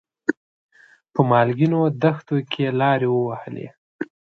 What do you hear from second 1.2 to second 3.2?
مالګینو دښتونو کې لارې